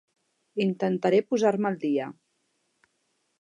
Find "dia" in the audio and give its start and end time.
1.85-2.09